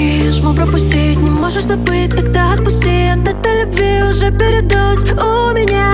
Грешишь, 0.00 0.40
пропустить? 0.56 1.18
Не 1.18 1.28
можешь 1.28 1.64
забыть, 1.64 2.16
тогда 2.16 2.54
отпусти. 2.54 3.08
От 3.12 3.28
этой 3.28 3.64
любви 3.64 4.02
уже 4.02 4.30
передоз. 4.30 5.04
У 5.04 5.52
меня 5.54 5.89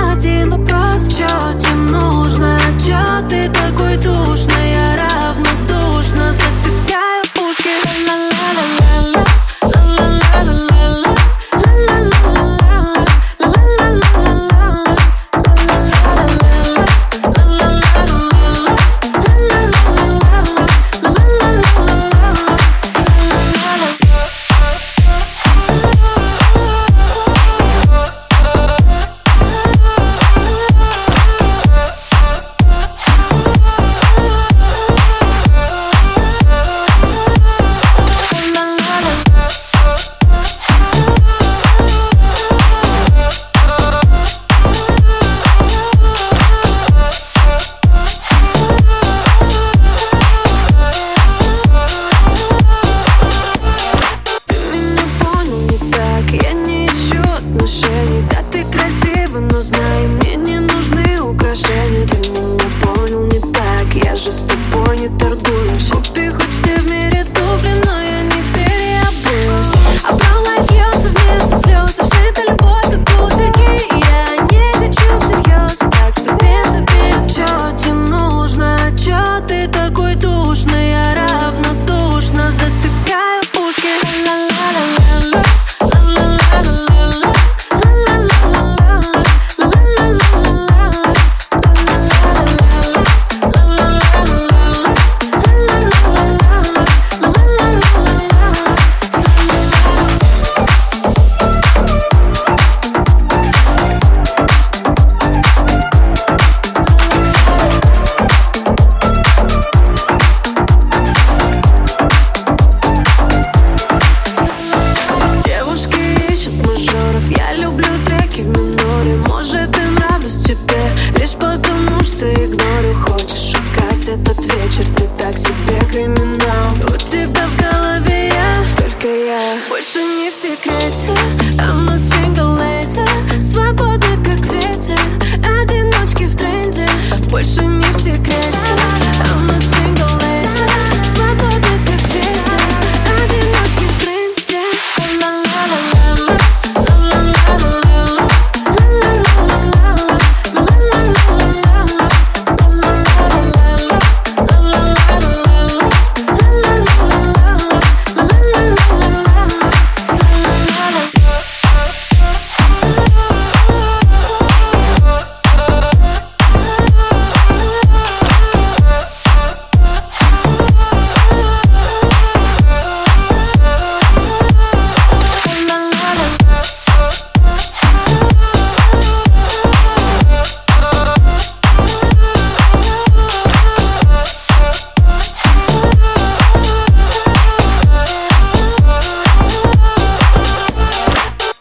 вечер 124.76 124.94
ты 124.94 125.08
так 125.18 125.34
себе 125.34 125.78
криминал. 125.90 126.72
У 126.84 126.96
тебя 126.98 127.46
в 127.46 127.56
голове 127.56 128.28
я, 128.28 128.54
только 128.76 129.08
я. 129.08 129.58
Больше 129.68 129.98
не 130.02 130.30
в 130.30 130.34
секрете, 130.34 131.16
а 131.58 131.72
мы 131.72 131.98
с 131.98 132.15